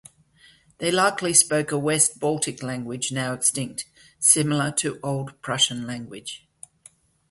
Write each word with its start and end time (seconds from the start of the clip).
They 0.79 0.89
likely 0.89 1.31
spoke 1.31 1.71
a 1.71 1.77
West 1.77 2.19
Baltic 2.19 2.63
language, 2.63 3.11
now 3.11 3.33
extinct, 3.33 3.85
similar 4.17 4.71
to 4.77 4.99
Old 5.03 5.39
Prussian 5.43 5.85
language. 5.85 6.47